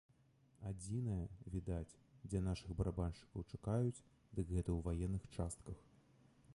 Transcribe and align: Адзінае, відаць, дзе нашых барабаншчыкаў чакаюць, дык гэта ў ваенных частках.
Адзінае, 0.69 1.25
відаць, 1.55 1.97
дзе 2.29 2.41
нашых 2.47 2.73
барабаншчыкаў 2.79 3.45
чакаюць, 3.51 4.03
дык 4.35 4.45
гэта 4.57 4.69
ў 4.77 4.79
ваенных 4.89 5.23
частках. 5.37 5.87